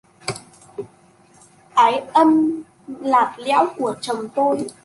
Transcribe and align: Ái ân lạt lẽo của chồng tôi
Ái 1.73 2.01
ân 2.13 2.61
lạt 2.87 3.35
lẽo 3.39 3.67
của 3.77 3.95
chồng 4.01 4.29
tôi 4.35 4.65